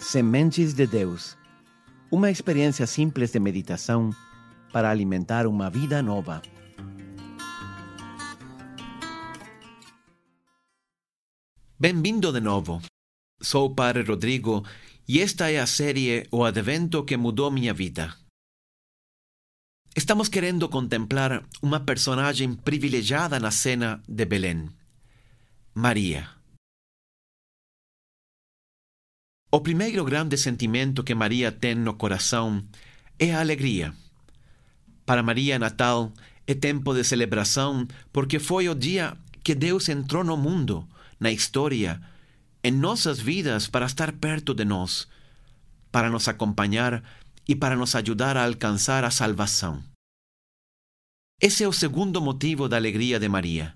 [0.00, 1.36] Sementes de Deus.
[2.10, 4.10] Uma experiência simples de meditação
[4.72, 6.40] para alimentar uma vida nova.
[11.78, 12.80] Bem-vindo de novo.
[13.42, 14.64] Sou Padre Rodrigo
[15.06, 18.16] e esta é a série O Advento que mudou minha vida.
[19.94, 24.70] Estamos querendo contemplar uma personagem privilegiada na cena de Belém,
[25.74, 26.39] Maria.
[29.52, 32.62] O primeiro grande sentimento que Maria tem no coração
[33.18, 33.92] é a alegria.
[35.04, 36.12] Para Maria, Natal
[36.46, 40.86] é tempo de celebração porque foi o dia que Deus entrou no mundo,
[41.18, 42.00] na história,
[42.62, 45.08] em nossas vidas para estar perto de nós,
[45.90, 47.02] para nos acompanhar
[47.48, 49.82] e para nos ajudar a alcançar a salvação.
[51.40, 53.74] Esse é o segundo motivo da alegria de Maria.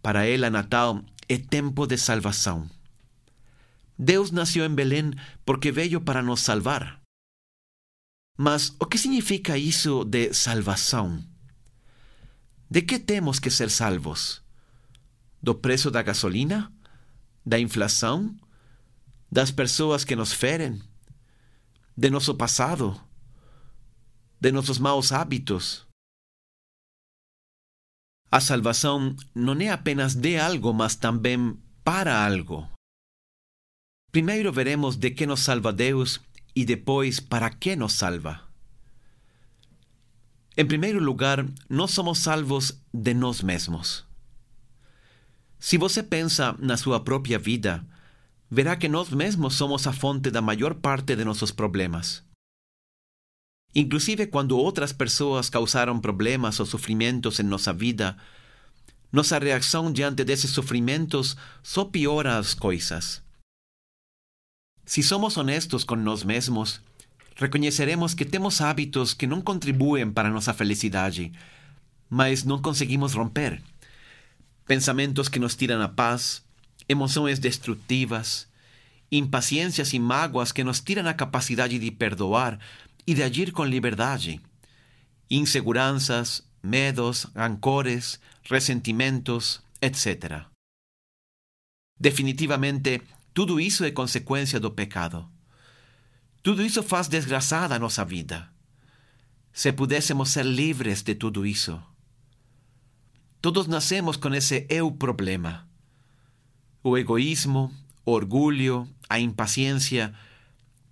[0.00, 2.77] Para ela, Natal é tempo de salvação.
[3.98, 5.12] Deus nasceu em Belém
[5.44, 7.02] porque veio para nos salvar.
[8.36, 11.24] Mas o que significa isso de salvação?
[12.70, 14.40] De que temos que ser salvos?
[15.42, 16.72] Do preço da gasolina?
[17.44, 18.36] Da inflação?
[19.30, 20.80] Das pessoas que nos ferem?
[21.96, 22.94] De nosso passado?
[24.40, 25.88] De nossos maus hábitos?
[28.30, 32.70] A salvação não é apenas de algo, mas também para algo.
[34.10, 36.20] Primeiro veremos de que nos salva Deus
[36.54, 38.48] e depois para que nos salva.
[40.56, 44.04] Em primeiro lugar, nós somos salvos de nós mesmos.
[45.58, 47.84] Se você pensa na sua própria vida,
[48.50, 52.24] verá que nós mesmos somos a fonte da maior parte de nossos problemas.
[53.74, 58.16] Inclusive quando outras pessoas causaram problemas ou sofrimentos em nossa vida,
[59.12, 63.22] nossa reação diante desses sofrimentos só piora as coisas.
[64.88, 66.80] Se somos honestos com nós mesmos,
[67.36, 71.30] reconheceremos que temos hábitos que não contribuem para nossa felicidade,
[72.08, 73.62] mas não conseguimos romper.
[74.66, 76.42] Pensamentos que nos tiram a paz,
[76.88, 78.48] emoções destrutivas,
[79.12, 82.58] impaciências e mágoas que nos tiram a capacidade de perdoar
[83.06, 84.40] e de agir com liberdade,
[85.30, 90.44] inseguranças, medos, rancores, ressentimentos, etc.
[92.00, 93.02] Definitivamente,
[93.38, 95.24] tudo isso é consequência do pecado.
[96.42, 98.50] Tudo isso faz desgraçada a nossa vida.
[99.52, 101.80] Se pudéssemos ser livres de tudo isso.
[103.40, 105.68] Todos nascemos com esse eu problema.
[106.82, 107.72] O egoísmo,
[108.04, 110.12] o orgulho, a impaciência,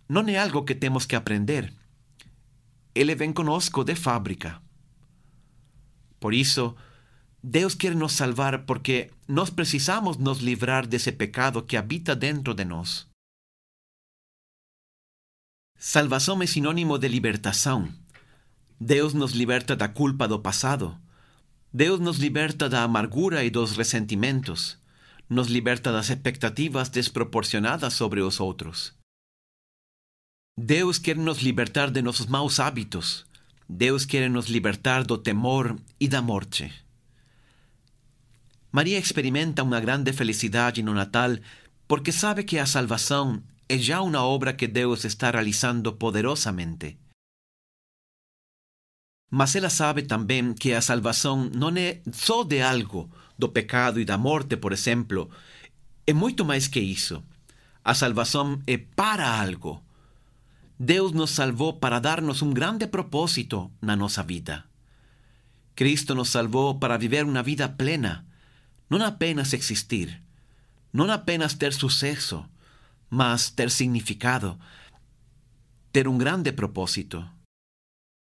[0.08, 1.74] não é algo que temos que aprender.
[2.94, 4.62] Ele vem conosco de fábrica.
[6.20, 6.76] Por isso,
[7.42, 12.64] Deus quer nos salvar porque nós precisamos nos livrar desse pecado que habita dentro de
[12.64, 13.06] nós.
[15.78, 17.92] Salvação é sinônimo de libertação.
[18.80, 20.98] Deus nos liberta da culpa do passado.
[21.72, 24.78] Deus nos liberta da amargura e dos ressentimentos.
[25.28, 28.94] Nos liberta das expectativas desproporcionadas sobre os outros.
[30.58, 33.26] Deus quer nos libertar de nossos maus hábitos.
[33.68, 36.72] Deus quer nos libertar do temor e da morte.
[38.72, 41.36] Maria experimenta uma grande felicidade no Natal
[41.88, 46.98] porque sabe que a salvação é já uma obra que Deus está realizando poderosamente.
[49.30, 54.04] Mas ela sabe também que a salvação não é só de algo, do pecado e
[54.04, 55.30] da morte, por exemplo.
[56.06, 57.22] É muito mais que isso.
[57.84, 59.82] A salvação é para algo.
[60.78, 64.64] Deus nos salvou para dar-nos um grande propósito na nossa vida.
[65.74, 68.24] Cristo nos salvou para viver uma vida plena,
[68.88, 70.22] não apenas existir,
[70.92, 72.44] não apenas ter sucesso,
[73.10, 74.58] mas ter significado,
[75.92, 77.26] ter um grande propósito.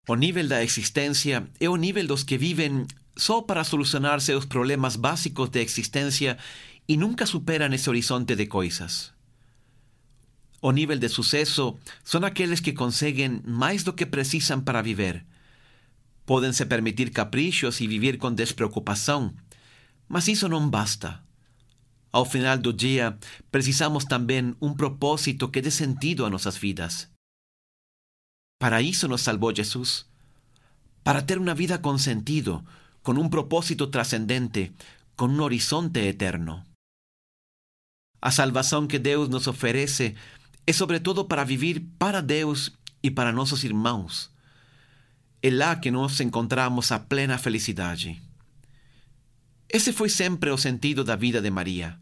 [0.09, 4.97] O nível da existência é o nível dos que vivem só para solucionar seus problemas
[4.97, 6.39] básicos de existência
[6.89, 9.13] e nunca superam esse horizonte de coisas.
[10.63, 15.25] O nível de sucesso são aqueles que conseguem mais do que precisam para viver.
[16.25, 19.35] Podem se permitir caprichos e viver com despreocupação,
[20.09, 21.23] mas isso não basta.
[22.11, 23.19] Ao final do dia,
[23.51, 27.09] precisamos também um propósito que dê sentido a nossas vidas.
[28.59, 30.07] Para isso nos salvou Jesus.
[31.05, 32.65] Para ter uma vida com sentido,
[33.03, 34.73] com um propósito trascendente,
[35.17, 36.65] com um horizonte eterno.
[38.21, 40.17] A salvação que Deus nos oferece
[40.67, 42.73] é sobretudo para viver para Deus
[43.03, 44.31] e para nossos irmãos.
[45.41, 48.21] É lá que nós encontramos a plena felicidade.
[49.69, 51.99] Esse foi sempre o sentido da vida de Maria.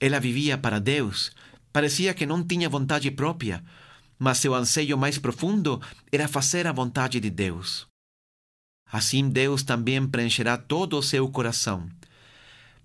[0.00, 1.32] Ela vivia para Deus,
[1.74, 3.60] Parecia que não tinha vontade própria,
[4.16, 5.82] mas seu anseio mais profundo
[6.12, 7.88] era fazer a vontade de Deus.
[8.92, 11.90] Assim, Deus também preencherá todo o seu coração.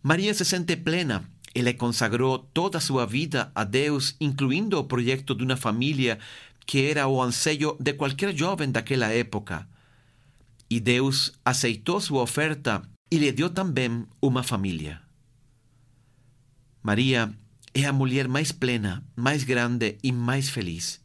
[0.02, 1.24] Maria se sente plena.
[1.54, 6.18] Ela consagrou toda sua vida a Deus, incluindo o projeto de uma família
[6.66, 9.68] que era o anseio de qualquer jovem daquela época.
[10.68, 15.02] E Deus aceitou sua oferta e lhe deu também uma família.
[16.82, 17.34] Maria
[17.74, 21.02] é a mulher mais plena, mais grande e mais feliz.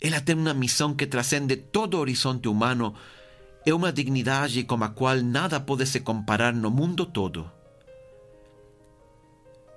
[0.00, 2.94] Ela tem uma missão que transcende todo horizonte humano
[3.66, 7.50] é uma dignidade com a qual nada pode se comparar no mundo todo.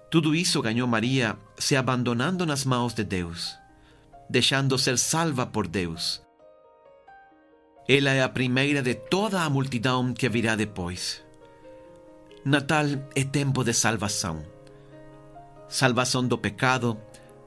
[0.10, 3.56] Tudo isso ganhou Maria se abandonando nas mãos de Deus,
[4.30, 6.22] deixando ser salva por Deus.
[7.94, 11.22] Ela é a primeira de toda a multidão que virá depois.
[12.46, 14.46] Natal é tempo de salvação.
[15.68, 16.98] Salvação do pecado,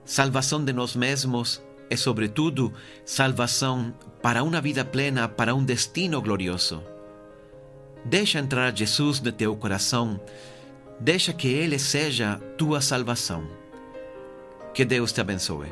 [0.05, 2.75] salvação de nós mesmos e, sobretudo,
[3.07, 6.85] salvação para uma vida plena, para um destino glorioso.
[8.05, 10.21] Deixa entrar Jesus no teu coração,
[11.01, 13.49] deixa que Ele seja tua salvação.
[14.75, 15.69] Que Deus te abençoe.